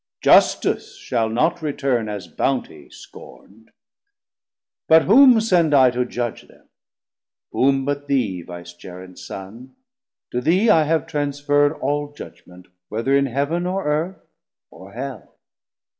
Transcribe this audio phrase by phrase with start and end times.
[0.23, 3.69] Justice shall not return as bountie scorn'd.
[4.87, 6.69] But whom send I to judge them?
[7.51, 9.75] whom but thee Vicegerent Son,
[10.31, 14.25] to thee I have transferr'd All Judgement, whether in Heav'n, or Earth;
[14.71, 15.35] or Hell.